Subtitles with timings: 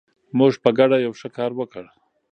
[0.37, 1.83] موږ په ګډه یو ښه کار وکړ.